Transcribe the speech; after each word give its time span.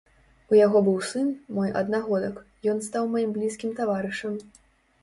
У 0.53 0.55
яго 0.59 0.79
быў 0.87 0.95
сын, 1.09 1.27
мой 1.59 1.75
аднагодак, 1.83 2.41
ён 2.75 2.83
стаў 2.87 3.03
маім 3.13 3.31
блізкім 3.39 3.71
таварышам. 3.83 4.33